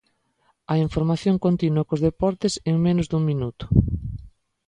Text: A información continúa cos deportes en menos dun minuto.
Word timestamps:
A 0.73 0.75
información 0.85 1.35
continúa 1.45 1.87
cos 1.89 2.03
deportes 2.07 2.53
en 2.69 2.75
menos 2.85 3.07
dun 3.11 3.23
minuto. 3.31 3.65